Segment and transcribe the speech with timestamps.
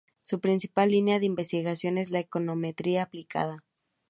[0.23, 3.63] Su principal línea de investigación es la Econometría aplicada.